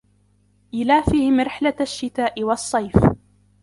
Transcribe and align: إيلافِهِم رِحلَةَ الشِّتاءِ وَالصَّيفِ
إيلافِهِم 0.73 1.41
رِحلَةَ 1.41 1.75
الشِّتاءِ 1.81 2.43
وَالصَّيفِ 2.43 2.97